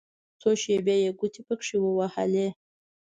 څو 0.41 0.49
شېبې 0.61 0.95
يې 1.03 1.11
ګوتې 1.19 1.41
پکښې 1.47 1.77
ووهلې. 1.81 2.47